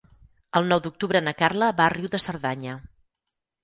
[0.59, 2.79] El nou d'octubre na Carla va a Riu de Cerdanya.